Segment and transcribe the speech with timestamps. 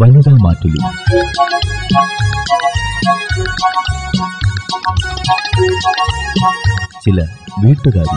[0.00, 0.80] വനിതാ മാറ്റുലി.
[7.04, 7.26] ചില
[7.64, 8.16] വീട്ടുകാരി.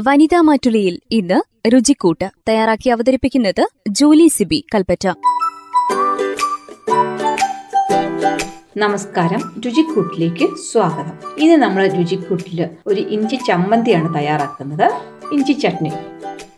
[0.00, 5.12] വനിതാ മാറ്റുലിയിൽ ഇന്ന് രുചിക്കൂട്ട് തയ്യാറാക്കി അവതരിപ്പിക്കുന്നത് ജൂലി സിബി കൽപ്പറ്റ.
[8.78, 9.42] നമസ്കാരം.
[9.66, 11.12] രുചിക്കൂട്ടിലേക്ക് സ്വാഗതം.
[11.38, 14.90] ഇന്ന് നമ്മൾ രുചിക്കൂട്ടിൽ ഒരു ഇഞ്ചി ചമ്മന്തിയാണ് തയ്യാറാക്കുന്നത്.
[15.32, 15.92] ഇഞ്ചി ചട്നി.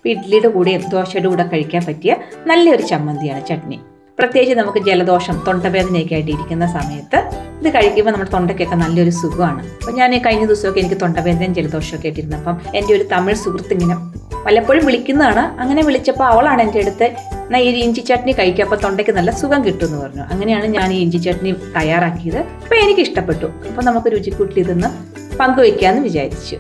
[0.07, 3.81] ഇഡ്ഡലിയുടെ കൂടെ ദോശയുടെ കൂടെ കഴിക്കാൻ പറ്റിയ നല്ലൊരു ചമ്മന്തിയാണ് ചട്നി.
[4.19, 7.19] പ്രത്യേകിച്ച് നമുക്ക് ജലദോഷം തൊണ്ടവേദനയൊക്കെ ആയിട്ട് ഇരിക്കുന്ന സമയത്ത്
[7.61, 9.63] ഇത് കഴിക്കുമ്പോൾ നമ്മുടെ തൊണ്ടയ്ക്കൊക്കെ നല്ലൊരു സുഖമാണ്.
[9.69, 13.97] അപ്പോൾ ഞാൻ കഴിഞ്ഞ ദിവസമൊക്കെ എനിക്ക് തൊണ്ടവേദനയും ജലദോഷമൊക്കെ ആയിട്ടിരുന്നപ്പം എന്റെ ഒരു തമിഴ് സുഹൃത്ത് ഇങ്ങനെ
[14.45, 15.61] വല്ലപ്പോഴും വിളിക്കുന്നതാണ്.
[15.61, 19.99] അങ്ങനെ വിളിച്ചപ്പോൾ അവളാണ് എന്റെ അടുത്ത് എന്നാൽ ഈ ഇഞ്ചി ചട്നി കഴിക്കുക അപ്പോൾ തൊണ്ടയ്ക്ക് നല്ല സുഖം കിട്ടുമെന്ന്
[19.99, 20.23] പറഞ്ഞു.
[20.23, 22.39] അങ്ങനെയാണ് ഞാൻ ഈ ഇഞ്ചി ചട്നി തയ്യാറാക്കിയത്.
[22.39, 24.89] അപ്പോൾ എനിക്ക് ഇഷ്ടപ്പെട്ടു അപ്പോൾ നമുക്ക് രുചിക്കൂട്ടിൽ ഇതൊന്ന്
[25.37, 26.57] പങ്കുവയ്ക്കാമെന്ന് വിചാരിച്ചു.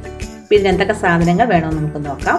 [0.53, 2.39] ഇതിന് എന്തൊക്കെ സാധനങ്ങൾ വേണമെന്ന് നമുക്ക് നോക്കാം.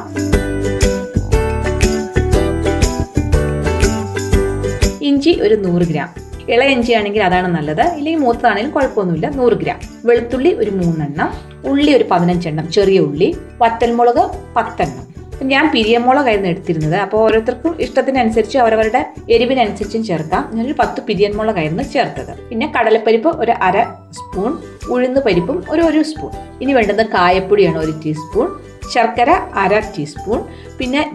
[5.01, 6.09] ഇഞ്ചി ഒരു നൂറ് ഗ്രാം.
[6.49, 7.81] ഇള ഇഞ്ചി ആണെങ്കിൽ അതാണ് നല്ലത്.
[7.81, 9.79] ഇല്ലെങ്കിൽ മൂത്തതാണെങ്കിലും കുഴപ്പമൊന്നുമില്ല നൂറ് ഗ്രാം.
[10.05, 11.33] വെളുത്തുള്ളി ഒരു മൂന്നെണ്ണം.
[11.69, 13.37] ഉള്ളി ഒരു പതിനഞ്ചെണ്ണം ചെറിയ ഉള്ളി.
[13.57, 15.08] വറ്റൽമുളക് പത്തെണ്ണം.
[15.51, 16.95] ഞാൻ പിരിയൻമുളകായിരുന്നു എടുത്തിരുന്നത്.
[16.95, 20.49] അപ്പോൾ ഓരോരുത്തർക്കും ഇഷ്ടത്തിനനുസരിച്ച് അവരവരുടെ എരിവിനനുസരിച്ചും ചേർക്കാം.
[20.53, 22.33] ഞാനൊരു പത്ത് പിരിയൻമുളകായിരുന്നു ചേർത്തത്.
[22.49, 24.57] പിന്നെ കടലപ്പരിപ്പ് ഒരു അര സ്പൂൺ
[24.91, 26.31] ഉഴുന്ന് പരിപ്പും ഒരു ഒരു സ്പൂൺ.
[26.61, 28.49] ഇനി വേണ്ടത് കായപ്പൊടിയാണ് ഒരു ടീസ്പൂൺ
[28.93, 30.39] ശർക്കര അര ടീസ്പൂൺ
[30.79, 31.11] പിന്നെ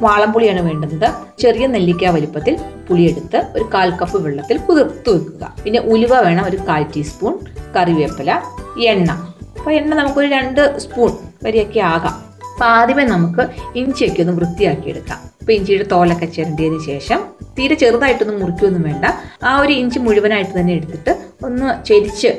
[0.00, 1.08] വാളംപുളിയാണ് വേണ്ടുന്നത്.
[1.38, 6.86] ചെറിയ നെല്ലിക്ക വലിപ്പത്തിൽ പുളിയെടുത്ത് ഒരു കാൽ കപ്പ് വെള്ളത്തിൽ കുതിർത്ത് വെക്കുക പിന്നെ ഉലുവ വേണം ഒരു കാൽ
[6.96, 7.38] ടീസ്പൂൺ
[7.76, 8.40] കറിവേപ്പില
[8.88, 9.10] എണ്ണ.
[9.58, 11.12] അപ്പോൾ എണ്ണ നമുക്കൊരു രണ്ട് സ്പൂൺ
[11.42, 12.33] വരെയൊക്കെ ആകാം.
[12.54, 13.42] അപ്പോൾ ആദ്യമേ നമുക്ക്
[13.76, 17.20] ഇഞ്ചിയൊക്കെ ഒന്ന് വൃത്തിയാക്കി എടുക്കാം അപ്പോൾ ഇഞ്ചിയുടെ തോലൊക്കെ ചിരണ്ടിയതിന് ശേഷം
[17.58, 19.04] തീരെ ചെറുതായിട്ടൊന്നും മുറിക്കൊന്നും വേണ്ട.
[19.44, 21.12] ആ ഒരു ഇഞ്ചി മുഴുവനായിട്ട് തന്നെ എടുത്തിട്ട്
[21.44, 22.30] ഒന്ന് ചെരിച്ച്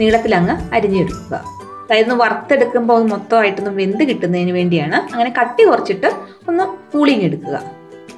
[0.00, 1.44] നീളത്തിലങ്ങ് അരിഞ്ഞെടുക്കുക.
[1.84, 6.06] അതായത് വറുത്തെടുക്കുമ്പോൾ മൊത്തമായിട്ടൊന്നും വെന്ത് കിട്ടുന്നതിന് വേണ്ടിയാണ് അങ്ങനെ കട്ടി കുറച്ചിട്ട്
[6.48, 7.56] ഒന്ന് കൂളിങ് എടുക്കുക.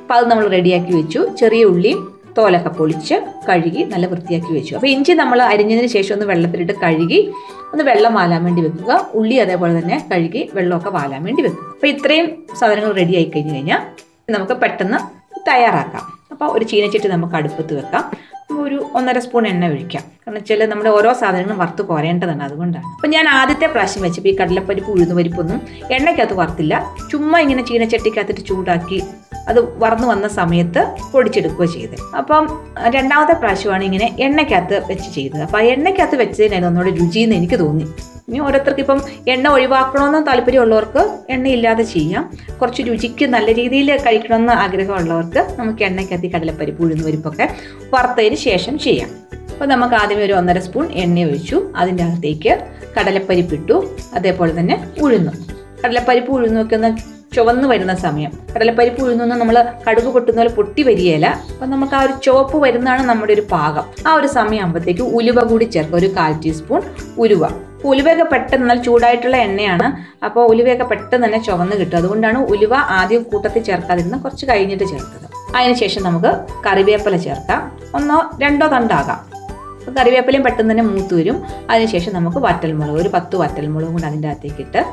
[0.01, 1.29] അപ്പം അത് നമ്മൾ റെഡിയാക്കി വെച്ചു.
[1.39, 3.15] ചെറിയ ഉള്ളിയും തോലൊക്കെ പൊളിച്ച്
[3.49, 4.75] കഴുകി നല്ല വൃത്തിയാക്കി വെച്ചു.
[4.75, 7.33] അപ്പോൾ ഇഞ്ചി നമ്മൾ അരിഞ്ഞതിന് ശേഷം ഒന്ന് വെള്ളത്തിലിട്ട് കഴുകി
[7.73, 8.93] ഒന്ന് വെള്ളം വാലാൻ വേണ്ടി വെക്കുക.
[9.15, 11.65] ഉള്ളി അതേപോലെ തന്നെ കഴുകി വെള്ളമൊക്കെ വാലാൻ വേണ്ടി വെക്കുക.
[11.75, 12.27] അപ്പോൾ ഇത്രയും
[12.61, 13.83] സാധനങ്ങൾ റെഡി ആയി കഴിഞ്ഞ് കഴിഞ്ഞാൽ
[14.35, 14.99] നമുക്ക് പെട്ടെന്ന്
[15.49, 16.05] തയ്യാറാക്കാം.
[16.33, 18.05] അപ്പോൾ ഒരു ചീനച്ചട്ടി നമുക്ക് അടുപ്പത്ത് വെക്കാം.
[18.51, 20.03] ഒരു ഒന്നര സ്പൂൺ എണ്ണ ഒഴിക്കാം.
[20.03, 22.85] കാരണം വെച്ചാൽ നമ്മുടെ ഓരോ സാധനങ്ങളും വറുത്ത് കോരേണ്ടതാണ് അതുകൊണ്ടാണ്.
[22.97, 25.61] അപ്പം ഞാൻ ആദ്യത്തെ പ്രാവശ്യം വെച്ചപ്പോൾ ഈ കടലപ്പരിപ്പ് ഉഴുന്നുപരിപ്പൊന്നും
[25.91, 26.75] എണ്ണയ്ക്കകത്ത് വറുത്തില്ല.
[27.11, 29.03] ചുമ്മാ ഇങ്ങനെ ചീനച്ചട്ടിക്കകത്തിട്ട് ചൂടാക്കി
[29.49, 30.81] അത് വറന്നു വന്ന സമയത്ത്
[31.13, 32.45] പൊടിച്ചെടുക്കുക ചെയ്ത് അപ്പം
[32.97, 35.43] രണ്ടാമത്തെ പ്രാവശ്യമാണ് ഇങ്ങനെ എണ്ണയ്ക്കകത്ത് വെച്ച് ചെയ്തത്.
[35.43, 37.87] അപ്പോൾ ആ എണ്ണയ്ക്കകത്ത് വെച്ചതിനായിരുന്നു ഒന്നുകൂടെ രുചിയെന്ന് എനിക്ക് തോന്നി.
[38.29, 42.37] ഇനി ഓരോരുത്തർക്ക് ഇപ്പം എണ്ണ ഒഴിവാക്കണമെന്ന് താല്പര്യമുള്ളവർക്ക് എണ്ണയില്ലാതെ ചെയ്യാം.
[42.61, 47.49] കുറച്ച് രുചിക്ക് നല്ല രീതിയിൽ കഴിക്കണമെന്ന് ആഗ്രഹമുള്ളവർക്ക് നമുക്ക് എണ്ണയ്ക്കകത്ത് കടലപ്പരിപ്പ് ഉഴുന്നുപരിപ്പൊക്കെ
[47.95, 49.09] വറുത്തതിന് ശേഷം ചെയ്യാം.
[49.53, 51.73] അപ്പോൾ നമുക്ക് ആദ്യമേ ഒരു ഒന്നര സ്പൂൺ എണ്ണ ഒഴിച്ചു.
[51.77, 52.59] അതിന്റെ അകത്തേക്ക്
[52.99, 55.33] കടലപ്പരിപ്പ് ഇട്ടു അതേപോലെ തന്നെ ഉഴുന്നു.
[55.85, 58.31] കടലപ്പരിപ്പ് ഉഴുന്നൊക്കെ ഒന്ന് ചുവന്ന് വരുന്ന സമയം.
[58.57, 61.27] കടലപ്പരിപ്പ് ഉഴുന്നൊന്ന് നമ്മൾ കടുക് പൊട്ടുന്ന പോലെ പൊട്ടി വരികയില്ല.
[61.27, 63.85] അപ്പം നമുക്ക് ആ ഒരു ചുവപ്പ് വരുന്നതാണ് നമ്മുടെ ഒരു പാകം.
[64.07, 65.99] ആ ഒരു സമയം ആകുമ്പോഴത്തേക്ക് ഉലുവ കൂടി ചേർക്കുക.
[65.99, 66.83] ഒരു കാൽ ടീസ്പൂൺ
[67.19, 67.68] ഉലുവ.
[67.91, 69.87] ഉലുവയൊക്കെ പെട്ടെന്ന് എന്നാൽ ചൂടായിട്ടുള്ള എണ്ണയാണ്.
[70.25, 71.97] അപ്പോൾ ഉലുവയൊക്കെ പെട്ടെന്ന് തന്നെ ചുവന്ന് കിട്ടും.
[71.97, 75.27] അതുകൊണ്ടാണ് ഉലുവ ആദ്യം കൂട്ടത്തിൽ ചേർക്കാതിരുന്ന് കുറച്ച് കഴിഞ്ഞിട്ട് ചേർത്തത്.
[75.57, 76.33] അതിനുശേഷം നമുക്ക്
[76.67, 77.73] കറിവേപ്പില ചേർക്കാം.
[77.95, 79.21] ഒന്നോ രണ്ടോ തണ്ടാകാം.
[79.79, 81.43] അപ്പോൾ കറിവേപ്പിലയും പെട്ടെന്ന് തന്നെ മൂത്ത് വരും.
[81.71, 84.85] അതിനുശേഷം നമുക്ക് വറ്റൽമുളക് ഒരു പത്ത് വറ്റൽമുളകും കൂടി അതിന്റെ അകത്തേക്ക് ഇട്ട്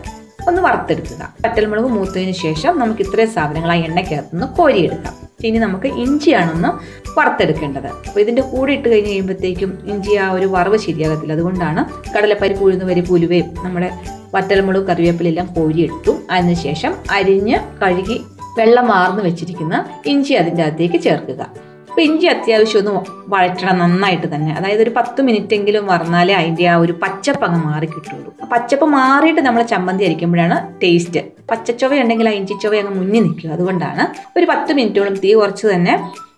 [0.47, 1.33] ഒന്ന് വറുത്തെടുക്കുക.
[1.45, 5.24] വറ്റൽമുളക് മൂത്തതിന് ശേഷം നമുക്ക് ഇത്രയും സാധനങ്ങൾ ആ എണ്ണയ്ക്കകത്തുനിന്ന് കോരിയെടുക്കാം.
[5.43, 6.69] ഇനി നമുക്ക് ഇഞ്ചിയാണൊന്ന്
[7.17, 7.87] വറുത്തെടുക്കേണ്ടത്.
[7.87, 11.33] അപ്പോൾ ഇതിന്റെ കൂടെ ഇട്ട് കഴിഞ്ഞ് കഴിയുമ്പോഴത്തേക്കും ഇഞ്ചി ആ ഒരു വറവ് ശരിയാകത്തില്ല.
[11.33, 13.91] അതുകൊണ്ടാണ് കടലപ്പരിപ്പ് വരി ഉലുവയും നമ്മുടെ
[14.35, 18.25] വറ്റൽമുളക് കറിവേപ്പിലെല്ലാം കോരിയിട്ടു അതിനുശേഷം അരിഞ്ഞ് കഴുകി
[18.57, 21.74] വെള്ളം മാർന്ന് വെച്ചിരിക്കുന്ന ഇഞ്ചി അതിന്റെ അകത്തേക്ക് ചേർക്കുക.
[21.95, 22.93] അപ്പോൾ ഇഞ്ചി അത്യാവശ്യം ഒന്ന്
[23.33, 24.53] വഴറ്റണം നന്നായിട്ട് തന്നെ.
[24.53, 28.31] അതായത് ഒരു പത്ത് മിനിറ്റ് എങ്കിലും വറന്നാലേ അതിന്റെ ആ ഒരു പച്ചപ്പ് അങ്ങ് മാറി കിട്ടുള്ളൂ.
[28.51, 33.49] പച്ചപ്പ് മാറിയിട്ട് നമ്മൾ ചമ്മന്തി അരിക്കുമ്പോഴാണ് ടേസ്റ്റ് പച്ചച്ചൊവ ഉണ്ടെങ്കിൽ ആ ഇഞ്ചി ചൊവ അങ്ങ് മുന്നിൽ നിൽക്കുക.
[33.49, 34.05] അതുകൊണ്ടാണ്
[34.37, 35.93] ഒരു പത്ത് മിനിറ്റോളം തീ കുറച്ച് തന്നെ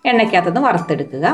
[0.05, 1.25] എണ്ണയ്ക്കകത്തുനിന്ന് വറുത്തെടുക്കുക.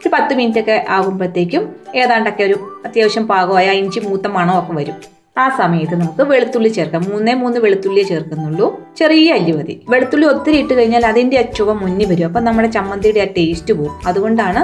[0.00, 5.21] ഒരു പത്ത് മിനിറ്റൊക്കെ ആകുമ്പോഴത്തേക്കും ഏതാണ്ടൊക്കെ ഒരു അത്യാവശ്യം പാകമായ ഇഞ്ചി മൂത്ത മണമൊക്കെ വരും.
[5.36, 7.02] ആ സമയത്ത് നമുക്ക് വെളുത്തുള്ളി ചേർക്കാം.
[7.10, 8.66] മൂന്നേ മൂന്ന് വെളുത്തുള്ളിയെ ചേർക്കുന്നുള്ളൂ.
[8.96, 9.80] ചെറിയ അല്ലി മതി.
[9.88, 12.26] വെളുത്തുള്ളി ഒത്തിരി ഇട്ട് കഴിഞ്ഞാൽ അതിന്റെ ആ ചുവ മുന്നിൽ വരും.
[12.26, 14.62] അപ്പം നമ്മുടെ ചമ്മന്തിയുടെ ആ ടേസ്റ്റ് പോകും അതുകൊണ്ടാണ്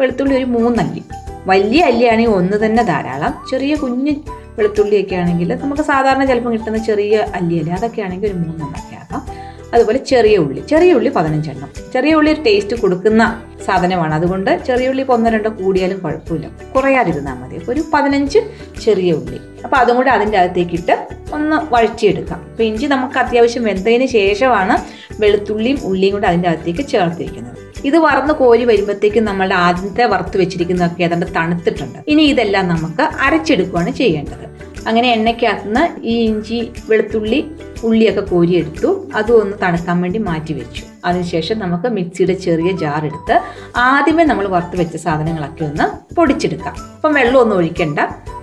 [0.00, 1.02] വെളുത്തുള്ളി ഒരു മൂന്നല്ലി.
[1.46, 3.34] വലിയ അല്ലിയാണെങ്കിൽ ഒന്ന് തന്നെ ധാരാളം.
[3.50, 4.14] ചെറിയ കുഞ്ഞ്
[4.58, 7.72] വെളുത്തുള്ളിയൊക്കെ ആണെങ്കിൽ നമുക്ക് സാധാരണ ചിലപ്പം കിട്ടുന്ന ചെറിയ അല്ലിയല്ലേ?
[7.72, 9.45] അതൊക്കെ ആണെങ്കിൽ ഒരു മൂന്നെണ്ണമൊക്കെ ആക്കാം.
[9.74, 10.60] അതുപോലെ ചെറിയ ഉള്ളി.
[10.60, 11.70] ചെറിയ ഉള്ളി പതിനഞ്ചെണ്ണം.
[11.92, 14.14] ചെറിയ ഉള്ളി ഒരു ടേസ്റ്റ് കൊടുക്കുന്ന സാധനമാണ്.
[14.14, 16.50] അതുകൊണ്ട് ചെറിയ ഉള്ളി ഒന്നോ രണ്ടോ കൂടിയാലും കുഴപ്പമില്ല.
[16.76, 17.60] കുറയാതിരുന്നാൽ മതി.
[17.68, 18.38] ഒരു പതിനഞ്ച്
[18.84, 19.40] ചെറിയ ഉള്ളി.
[19.64, 22.40] അപ്പോൾ അതും കൂടി അതിന്റെ അകത്തേക്കിട്ട് ഒന്ന് വഴറ്റിയെടുക്കാം.
[22.50, 24.76] അപ്പോൾ ഇഞ്ചി നമുക്ക് അത്യാവശ്യം വെന്തതിന് ശേഷമാണ്
[25.20, 27.56] വെളുത്തുള്ളിയും ഉള്ളിയും കൂടി അതിന്റെ അകത്തേക്ക് ചേർത്തിരിക്കുന്നത്.
[27.84, 31.98] ഇത് വറന്ന് കോരി വരുമ്പോഴത്തേക്കും നമ്മളുടെ ആദ്യത്തെ വറുത്ത് വെച്ചിരിക്കുന്നതൊക്കെ ഏതാണ്ട് തണുത്തിട്ടുണ്ട്.
[32.08, 34.46] ഇനി ഇതെല്ലാം നമുക്ക് അരച്ചെടുക്കുകയാണ് ചെയ്യേണ്ടത്.
[34.86, 37.50] അങ്ങനെ എണ്ണയ്ക്കകത്തുനിന്ന് ഈ ഇഞ്ചി വെളുത്തുള്ളി
[37.84, 39.10] ഉള്ളിയൊക്കെ കോരിയെടുത്തു.
[39.14, 40.82] അതും ഒന്ന് തണുക്കാൻ വേണ്ടി മാറ്റി വെച്ചു.
[41.04, 43.40] അതിനുശേഷം നമുക്ക് മിക്സിയുടെ ചെറിയ ജാർ എടുത്ത്
[43.76, 46.74] ആദ്യമേ നമ്മൾ വറുത്ത് വെച്ച സാധനങ്ങളൊക്കെ ഒന്ന് പൊടിച്ചെടുക്കാം.
[46.96, 47.98] അപ്പം വെള്ളം ഒന്നും ഒഴിക്കണ്ട.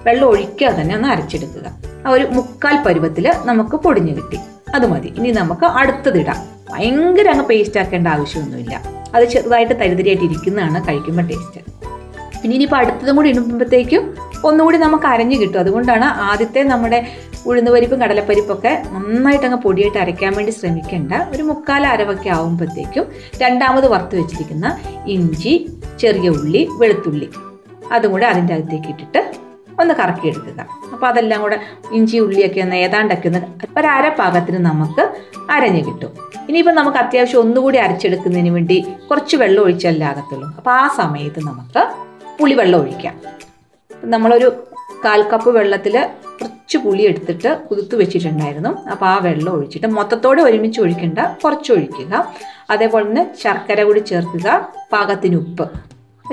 [0.06, 1.80] വെള്ളം ഒഴിക്കാതെ തന്നെ ഒന്ന് അരച്ചെടുക്കുക.
[2.08, 4.38] ആ ഒരു മുക്കാൽ പരുവത്തിൽ നമുക്ക് പൊടിഞ്ഞു കിട്ടി.
[4.76, 5.08] അത് മതി.
[5.08, 6.36] ഇനി നമുക്ക് അടുത്തതിടാം
[6.72, 8.82] ഭയങ്കര അങ്ങ് പേസ്റ്റ് ആക്കേണ്ട ആവശ്യമൊന്നുമില്ല.
[9.16, 11.73] അത് ചെറുതായിട്ട് തരിതരിയായിട്ട് ഇരിക്കുന്നതാണ് കഴിക്കുമ്പോൾ ടേസ്റ്റ്
[12.44, 15.60] പിന്നെ ഇനിയിപ്പോൾ അടുത്തതും കൂടി ഇടുമ്പോഴത്തേക്കും ഒന്നുകൂടി നമുക്ക് അരഞ്ഞു കിട്ടും.
[15.60, 17.00] അതുകൊണ്ടാണ് ആദ്യത്തെ നമ്മുടെ
[17.46, 23.06] ഉഴുന്നുപരിപ്പും കടലപ്പരിപ്പൊക്കെ നന്നായിട്ട് അങ്ങ് പൊടിയായിട്ട് അരയ്ക്കാൻ വേണ്ടി ശ്രമിക്കേണ്ട ഒരു മുക്കാൽ അരവൊക്കെ ആകുമ്പോഴത്തേക്കും
[23.42, 25.54] രണ്ടാമത് വറുത്ത് വെച്ചിരിക്കുന്ന ഇഞ്ചി
[26.00, 27.30] ചെറിയ ഉള്ളി വെളുത്തുള്ളി
[27.92, 29.22] അതും കൂടെ അതിന്റെ അകത്തേക്ക് ഇട്ടിട്ട്
[29.80, 30.62] ഒന്ന് കറക്കിയെടുക്കുക.
[30.94, 31.58] അപ്പോൾ അതെല്ലാം കൂടെ
[31.92, 33.42] ഇഞ്ചി ഉള്ളിയൊക്കെ ഒന്ന് ഏതാണ്ടൊക്കെ ഒന്ന്
[33.78, 35.04] ഒരു അര പാകത്തിന് നമുക്ക്
[35.52, 36.12] അരഞ്ഞ് കിട്ടും.
[36.50, 40.48] ഇനിയിപ്പോൾ നമുക്ക് അത്യാവശ്യം ഒന്നുകൂടി അരച്ചെടുക്കുന്നതിന് വേണ്ടി കുറച്ച് വെള്ളം ഒഴിച്ചല്ലേ ആകത്തുള്ളൂ.
[40.58, 41.84] അപ്പോൾ ആ സമയത്ത് നമുക്ക്
[42.40, 43.16] പുളിവെള്ളം ഒഴിക്കാം.
[44.06, 44.48] നമ്മളൊരു
[45.06, 46.08] കാൽ കപ്പ് വെള്ളത്തിൽ
[46.42, 48.90] കുറച്ച് പുളി എടുത്തിട്ട് കുതിർത്ത് വെച്ചിട്ടുണ്ടായിരുന്നു.
[48.90, 52.34] അപ്പോൾ ആ വെള്ളം ഒഴിച്ചിട്ട് മൊത്തത്തോടെ ഒരുമിച്ച് ഒഴിക്കേണ്ട കുറച്ച് ഒഴിക്കുക.
[52.70, 55.66] അതേപോലെ തന്നെ ശർക്കര കൂടി ചേർക്കുക പാകത്തിന് ഉപ്പ്.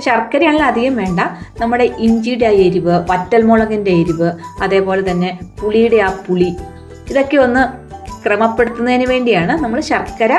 [0.00, 1.20] ശർക്കരയാണെങ്കിൽ അധികം വേണ്ട.
[1.60, 4.32] നമ്മുടെ ഇഞ്ചിയുടെ ആ എരിവ് വറ്റൽമുളകിന്റെ എരിവ്
[4.62, 6.56] അതേപോലെ തന്നെ പുളിയുടെ ആ പുളി
[7.10, 7.62] ഇതൊക്കെ ഒന്ന്
[8.26, 10.32] ക്രമപ്പെടുത്തുന്നതിന് വേണ്ടിയാണ് നമ്മൾ ശർക്കര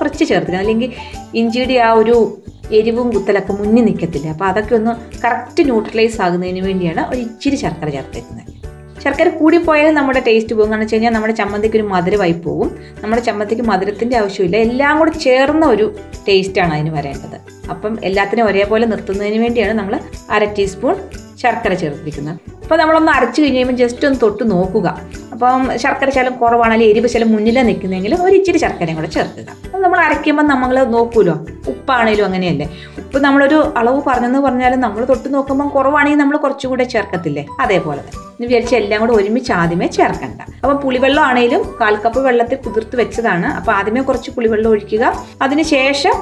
[0.00, 0.92] കുറച്ച് ചേർക്കുക അല്ലെങ്കിൽ
[1.34, 2.38] ഇഞ്ചിയുടെ ആ ഒരു
[2.72, 4.28] എരിവും കുത്തലൊക്കെ മുന്നിൽ നിൽക്കത്തില്ല?
[4.28, 8.56] അപ്പോൾ അതൊക്കെ ഒന്ന് കറക്റ്റ് ന്യൂട്രലൈസ് ആകുന്നതിന് വേണ്ടിയാണ് ഒരു ഇച്ചിരി ശർക്കര ചേർത്തേക്കുന്നത്.
[9.04, 10.70] ശർക്കര കൂടിപ്പോയാലും നമ്മുടെ ടേസ്റ്റ് പോകും.
[10.70, 12.78] കാരണം വെച്ച് കഴിഞ്ഞാൽ നമ്മുടെ ചമ്മന്തിക്ക് ഒരു മധുരമായി പോകും.
[13.00, 14.56] നമ്മുടെ ചമ്മന്തിക്ക് മധുരത്തിന്റെ ആവശ്യമില്ല.
[14.56, 15.96] എല്ലാം കൂടി ചേർന്ന ഒരു
[16.28, 17.40] ടേസ്റ്റാണ് അതിന് വരേണ്ടത്.
[17.70, 20.96] അപ്പം എല്ലാത്തിനും ഒരേപോലെ നിർത്തുന്നതിന് വേണ്ടിയാണ് നമ്മൾ അര ടീസ്പൂൺ
[21.42, 22.40] ശർക്കര ചേർത്തിരിക്കുന്നത്.
[22.62, 25.00] അപ്പോൾ നമ്മളൊന്ന് അരച്ച് കഴിയുമ്പോൾ ജസ്റ്റ് ഒന്ന് തൊട്ട് നോക്കുക.
[25.36, 29.56] അപ്പം ശർക്കര ശലം കുറവാണെങ്കിൽ എരിവ് ശലം മുന്നിലേ നിൽക്കുന്നെങ്കിൽ ഒരു ഇച്ചിരി ശർക്കരയും കൂടെ ചേർക്കുക.
[29.64, 31.34] അപ്പം നമ്മൾ അരയ്ക്കുമ്പോൾ നമ്മൾ നോക്കൂലോ?
[31.68, 32.70] ഉപ്പാണേലും അങ്ങനെയല്ലേ?
[32.98, 37.46] ഉപ്പ് നമ്മളൊരു അളവ് പറഞ്ഞെന്ന് പറഞ്ഞാലും നമ്മൾ തൊട്ട് നോക്കുമ്പോൾ കുറവാണെങ്കിൽ നമ്മൾ കുറച്ചുകൂടെ ചേർക്കത്തില്ലേ?
[37.60, 38.12] അതേപോലെ തന്നെ.
[38.12, 40.40] എന്ന് വിചാരിച്ച് എല്ലാം കൂടെ ഒരുമിച്ച് ആദ്യമേ ചേർക്കണ്ട.
[40.40, 43.46] അപ്പം പുളിവെള്ളം ആണെങ്കിലും കാൽ കപ്പ് വെള്ളത്തിൽ കുതിർത്ത് വെച്ചതാണ്.
[43.46, 45.24] അപ്പോൾ ആദ്യമേ കുറച്ച് പുളിവെള്ളം ഒഴിക്കുക.
[45.42, 46.12] അതിനുശേഷം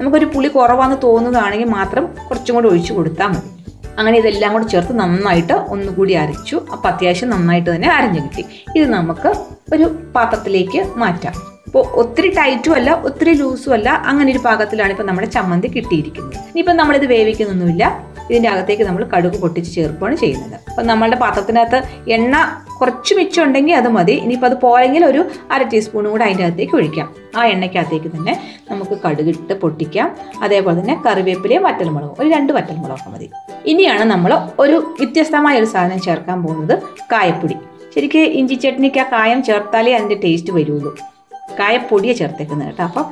[0.00, 3.55] നമുക്കൊരു പുളി കുറവാന്ന് തോന്നുന്നതാണെങ്കിൽ മാത്രം കുറച്ചും കൂടെ ഒഴിച്ചു കൊടുത്താൽ മതി.
[3.98, 6.56] അങ്ങനെ ഇതെല്ലാം കൂടി ചേർത്ത് നന്നായിട്ട് ഒന്നുകൂടി അരച്ചു.
[6.72, 8.44] അപ്പോൾ അത്യാവശ്യം നന്നായിട്ട് തന്നെ അരഞ്ഞു കിട്ടി.
[8.76, 9.30] ഇത് നമുക്ക്
[9.74, 11.34] ഒരു പാത്രത്തിലേക്ക് മാറ്റാം.
[11.66, 16.36] ഇപ്പോൾ ഒത്തിരി ടൈറ്റും അല്ല ഒത്തിരി ലൂസും അല്ല അങ്ങനെ ഒരു പാകത്തിലാണ് ഇപ്പോൾ നമ്മുടെ ചമ്മന്തി കിട്ടിയിരിക്കുന്നത്.
[16.50, 17.84] ഇനിയിപ്പോൾ നമ്മളിത് വേവിക്കുന്നൊന്നുമില്ല.
[18.30, 20.54] ഇതിന്റെ അകത്തേക്ക് നമ്മൾ കടുക് പൊട്ടിച്ച് ചേർക്കുകയാണ് ചെയ്യുന്നത്.
[20.68, 21.78] അപ്പം നമ്മളുടെ പാത്രത്തിനകത്ത്
[22.10, 22.36] എണ്ണ
[22.80, 24.12] കുറച്ച് മിച്ചം ഉണ്ടെങ്കിൽ അത് മതി.
[24.12, 27.14] ഇനിയിപ്പോൾ അത് പോരെങ്കിൽ ഒരു അര ടീസ്പൂണും കൂടെ അതിന്റെ അകത്തേക്ക് ഒഴിക്കാം.
[27.36, 28.34] ആ എണ്ണയ്ക്കകത്തേക്ക് തന്നെ
[28.70, 30.10] നമുക്ക് കടുകിട്ട് പൊട്ടിക്കാം.
[30.42, 33.30] അതേപോലെ തന്നെ കറിവേപ്പിലയും വറ്റൽമുളകും ഒരു രണ്ട് വറ്റൽമുളകൊക്കെ മതി.
[33.66, 36.82] ഇനിയാണ് നമ്മൾ ഒരു വ്യത്യസ്തമായ ഒരു സാധനം ചേർക്കാൻ പോകുന്നത്
[37.12, 37.56] കായപ്പൊടി.
[37.94, 40.90] ശരിക്കും ഇഞ്ചി ചട്നിക്ക് ആ കായം ചേർത്താലേ അതിന്റെ ടേസ്റ്റ് വരുള്ളൂ.
[41.60, 42.82] കായപ്പൊടിയെ ചേർത്തേക്കുന്നത് കേട്ടോ.
[42.82, 43.04] അപ്പം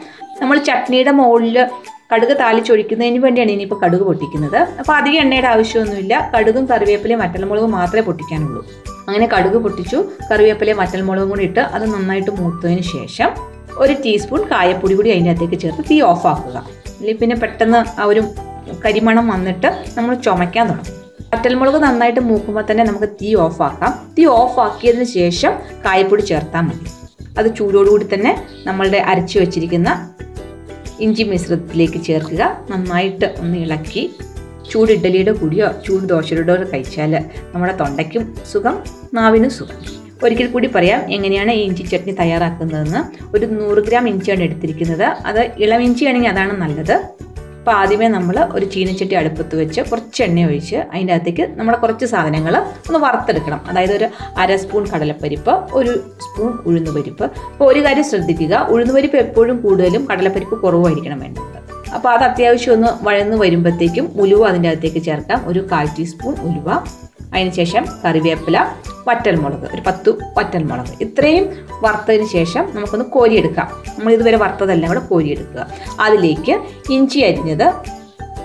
[0.42, 1.66] നമ്മൾ ചട്നിയുടെ മുകളിൽ
[2.14, 4.56] കടുക് താളിച്ചൊഴിക്കുന്നതിന് വേണ്ടിയാണ് ഇനിയിപ്പോൾ കടുക് പൊട്ടിക്കുന്നത്.
[4.56, 6.32] അപ്പോൾ അധികം എണ്ണയുടെ ആവശ്യമൊന്നുമില്ല.
[6.36, 8.62] കടുകും കറിവേപ്പിലയും മറ്റൽമുളകും മാത്രമേ പൊട്ടിക്കാനുള്ളൂ.
[9.08, 10.04] അങ്ങനെ കടുക് പൊട്ടിച്ചു.
[10.32, 13.30] കറിവേപ്പിലയും മറ്റൽമുളകും കൂടി ഇട്ട് അത് നന്നായിട്ട് മൂത്തതിന് ശേഷം
[13.78, 16.56] ഒരു ടീസ്പൂൺ കായപ്പൊടി കൂടി അതിന്റെ അകത്തേക്ക് ചേർത്ത് തീ ഓഫ് ആക്കുക
[16.88, 18.22] അല്ലെങ്കിൽ പിന്നെ പെട്ടെന്ന് ആ ഒരു
[18.84, 19.66] കരിമണം വന്നിട്ട്
[19.98, 21.00] നമ്മൾ ചുമയ്ക്കാൻ തുടങ്ങും.
[21.34, 25.52] വറ്റൽമുളക് നന്നായിട്ട് മൂക്കുമ്പോൾ തന്നെ നമുക്ക് തീ ഓഫ് ആക്കാം തീ ഓഫ് ആക്കിയതിന് ശേഷം
[25.86, 26.86] കായപ്പൊടി ചേർത്താൽ മതി.
[27.38, 30.10] അത് ചൂടോടുകൂടി തന്നെ നമ്മളുടെ അരച്ചു വെച്ചിരിക്കുന്ന
[31.00, 32.58] ഇഞ്ചി മിശ്രിതത്തിലേക്ക് ചേർക്കുക.
[32.70, 34.14] നന്നായിട്ട് ഒന്ന് ഇളക്കി
[34.70, 37.24] ചൂട് ഇഡ്ഡലിയുടെ കൂടിയോ ചൂട് ദോശയുടെ കഴിച്ചാൽ
[37.54, 40.04] നമ്മുടെ തൊണ്ടയ്ക്കും സുഖം നാവിനും സുഖം.
[40.24, 43.26] ഒരിക്കൽ കൂടി പറയാം എങ്ങനെയാണ് ഈ ഇഞ്ചി ചട്നി തയ്യാറാക്കുന്നതെന്ന്.
[43.36, 45.02] ഒരു നൂറ് ഗ്രാം ഇഞ്ചിയാണ് എടുത്തിരിക്കുന്നത്.
[45.02, 47.04] അത് ഇളം ഇഞ്ചിയാണെങ്കിൽ അതാണ് നല്ലത്.
[47.64, 52.56] അപ്പോൾ ആദ്യമേ നമ്മൾ ഒരു ചീനച്ചട്ടി അടുപ്പത്ത് വെച്ച് കുറച്ച് എണ്ണ ഒഴിച്ച് അതിന്റെ അകത്തേക്ക് നമ്മുടെ കുറച്ച് സാധനങ്ങൾ
[52.56, 53.60] ഒന്ന് വറുത്തെടുക്കണം.
[53.68, 55.92] അതായത് ഒരു അര സ്പൂൺ കടലപ്പരിപ്പ് ഒരു
[56.24, 61.58] സ്പൂൺ ഉഴുന്നുപരിപ്പ് അപ്പോൾ ഒരു കാര്യം ശ്രദ്ധിക്കുക ഉഴുന്നുപരിപ്പ് എപ്പോഴും കൂടുതലും കടലപ്പരിപ്പ് കുറവായിരിക്കണം വേണ്ടത്.
[61.94, 65.40] അപ്പോൾ അത് അത്യാവശ്യം ഒന്ന് വഴന്ന് വരുമ്പോഴത്തേക്കും ഉലുവ അതിന്റെ അകത്തേക്ക് ചേർക്കാം.
[65.46, 66.70] ഒരു കാൽ ടീസ്പൂൺ ഉലുവ.
[67.34, 68.66] അതിനുശേഷം കറിവേപ്പില
[69.08, 70.92] വറ്റൽമുളക് ഒരു പത്ത് വറ്റൽമുളക്.
[71.00, 73.82] ഇത്രയും വറുത്തതിന് ശേഷം നമുക്കൊന്ന് കോരിയെടുക്കാം.
[73.98, 75.66] നമ്മൾ ഇതുവരെ വറുത്തതെല്ലാം കൂടെ കോരിയെടുക്കുക.
[76.00, 76.60] അതിലേക്ക്
[76.90, 77.72] ഇഞ്ചി അരിഞ്ഞത്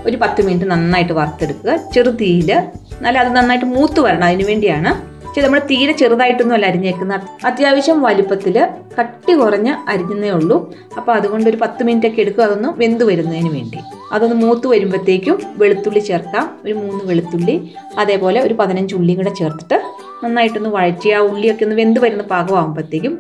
[0.06, 1.80] ഒരു പത്ത് മിനിറ്റ് നന്നായിട്ട് വറുത്തെടുക്കുക.
[1.94, 2.64] ചെറുതീയിൽ
[3.02, 4.24] നല്ല അത് നന്നായിട്ട് മൂത്ത് വരണം.
[4.24, 8.68] അതിന് വേണ്ടിയാണ് പക്ഷെ നമ്മൾ തീരെ ചെറുതായിട്ടൊന്നും അല്ല അരിഞ്ഞേക്കുന്നത് അത്യാവശ്യം വലുപ്പത്തിൽ
[9.00, 10.76] കട്ടി കുറഞ്ഞ് അരിഞ്ഞേ ഉള്ളൂ.
[10.98, 12.44] അപ്പോൾ അതുകൊണ്ട് ഒരു പത്ത് മിനിറ്റ് ഒക്കെ എടുക്കും.
[12.44, 13.80] അതൊന്ന് വെന്ത് വരുന്നതിന് വേണ്ടി.
[14.12, 16.60] അതൊന്ന് മൂത്ത് വരുമ്പോഴത്തേക്കും വെളുത്തുള്ളി ചേർക്കാം.
[16.66, 19.78] ഒരു മൂന്ന് വെളുത്തുള്ളി അതേപോലെ ഒരു പതിനഞ്ച് ഉള്ളിയും കൂടെ ചേർത്തിട്ട്
[20.24, 23.16] നന്നായിട്ടൊന്ന് വഴറ്റി ആ ഉള്ളിയൊക്കെ ഒന്ന് വെന്ത് വരുന്ന പാകമാകുമ്പോഴത്തേക്കും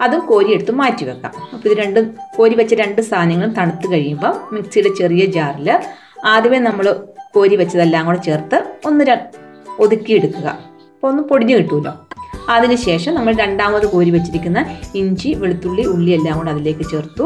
[0.00, 1.32] അതും കോരിയെടുത്ത് മാറ്റി വെക്കാം.
[1.52, 2.00] അപ്പോൾ ഇത് രണ്ട്
[2.36, 5.70] കോരി വെച്ച രണ്ട് സാധനങ്ങളും തണുത്ത് കഴിയുമ്പോൾ മിക്സിയുടെ ചെറിയ ജാറിൽ
[6.26, 6.88] ആദ്യമേ നമ്മൾ
[7.30, 9.18] കോരി വെച്ചതെല്ലാം കൂടെ ചേർത്ത് ഒന്ന്
[9.78, 10.73] ഒതുക്കിയെടുക്കുക.
[11.04, 11.90] അപ്പോൾ ഒന്നും പൊടിഞ്ഞു കിട്ടുമല്ലോ
[12.52, 14.60] അതിനുശേഷം നമ്മൾ രണ്ടാമത് കോരി വെച്ചിരിക്കുന്ന
[15.00, 17.24] ഇഞ്ചി വെളുത്തുള്ളി ഉള്ളി എല്ലാം കൂടെ അതിലേക്ക് ചേർത്തു.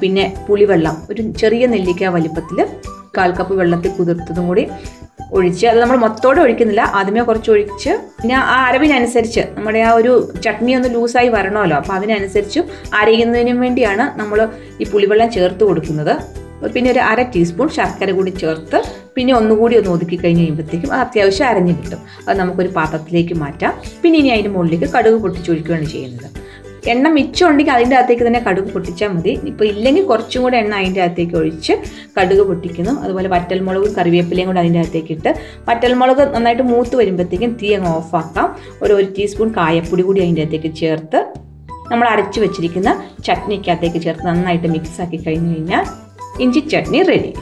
[0.00, 2.58] പിന്നെ പുളിവെള്ളം ഒരു ചെറിയ നെല്ലിക്ക വലിപ്പത്തിൽ
[3.16, 4.64] കാൽ കപ്പ് വെള്ളത്തിൽ കുതിർത്തതും കൂടി
[5.38, 10.12] ഒഴിച്ച് അത് നമ്മൾ മൊത്തോടെ ഒഴിക്കുന്നില്ല ആദ്യമേ കുറച്ച് ഒഴിച്ച് പിന്നെ ആ അരവിനനുസരിച്ച് നമ്മുടെ ആ ഒരു
[10.46, 12.62] ചട്നി ഒന്ന് ലൂസായി വരണമല്ലോ അപ്പോൾ അതിനനുസരിച്ച്
[13.00, 14.40] അരയുന്നതിനും വേണ്ടിയാണ് നമ്മൾ
[14.80, 16.14] ഈ പുളിവെള്ളം ചേർത്ത് കൊടുക്കുന്നത്.
[16.74, 18.80] പിന്നെ ഒരു അര ടീസ്പൂൺ ശർക്കര കൂടി ചേർത്ത്
[19.16, 22.00] പിന്നെ ഒന്നുകൂടി ഒന്ന് ഒതുക്കി കഴിഞ്ഞ് കഴിയുമ്പോഴത്തേക്കും അത് അത്യാവശ്യം അരഞ്ഞ് കിട്ടും.
[22.28, 23.72] അത് നമുക്കൊരു പാത്രത്തിലേക്ക് മാറ്റാം.
[24.02, 26.28] പിന്നെ ഇനി അതിന്റെ മുകളിലേക്ക് കടുക് പൊട്ടിച്ചൊഴിക്കുകയാണ് ചെയ്യുന്നത്.
[26.92, 29.32] എണ്ണ മിച്ചം ഉണ്ടെങ്കിൽ അതിന്റെ അകത്തേക്ക് തന്നെ കടുക് പൊട്ടിച്ചാൽ മതി.
[29.50, 31.72] ഇപ്പോൾ ഇല്ലെങ്കിൽ കുറച്ചും കൂടെ എണ്ണ അതിന്റെ അകത്തേക്ക് ഒഴിച്ച്
[32.18, 32.92] കടുക് പൊട്ടിക്കുന്നു.
[33.00, 35.30] അതുപോലെ വറ്റൽമുളകും കറിവേപ്പിലയും കൂടെ അതിന്റെ അകത്തേക്ക് ഇട്ട്
[35.68, 38.48] വറ്റൽമുളക് നന്നായിട്ട് മൂത്ത് വരുമ്പോഴത്തേക്കും തീ അങ്ങ് ഓഫാക്കാം
[38.82, 41.20] ഒരു ഒരു ടീസ്പൂൺ കായപ്പൊടി കൂടി അതിന്റെ അകത്തേക്ക് ചേർത്ത്
[41.90, 42.92] നമ്മൾ അരച്ചു വെച്ചിരിക്കുന്ന
[43.24, 45.84] ചട്നിക്കകത്തേക്ക് ചേർത്ത് നന്നായിട്ട് മിക്സ് ആക്കി കഴിഞ്ഞ് കഴിഞ്ഞാൽ
[46.40, 47.32] ഇഞ്ചി ചട്നി റെഡി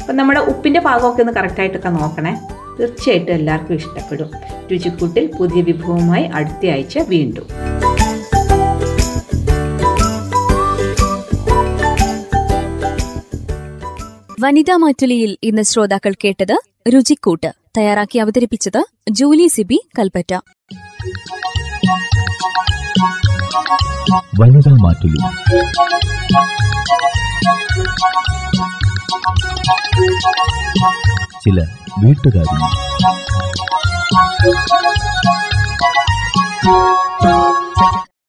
[0.00, 2.40] അപ്പം നമ്മുടെ ഉപ്പിന്റെ പാകമൊക്കെ ഒന്ന് കറക്റ്റായിട്ടൊക്കെ നോക്കണേ.
[2.80, 4.30] തീർച്ചയായിട്ടും എല്ലാവർക്കും ഇഷ്ടപ്പെടും.
[4.72, 7.46] രുചിക്കൂട്ടിൽ പുതിയ വിഭവവുമായി അടുത്ത ആഴ്ച വീണ്ടും.
[14.40, 16.58] വനിതാ മാറ്റുലിയിൽ ഇന്ന് ശ്രോതാക്കൾ കേട്ടത്
[16.94, 17.52] രുചിക്കൂട്ട്.
[17.76, 20.34] തയ്യാറാക്കി അവതരിപ്പിച്ചത് ജൂലി സിബി കൽപ്പറ്റ.
[24.40, 25.18] വനിതാ മാറ്റുലി.
[31.42, 31.60] ചില
[32.04, 32.72] വീട്ടുകാര്യങ്ങൾ